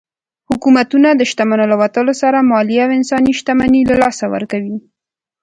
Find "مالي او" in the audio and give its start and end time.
2.51-2.89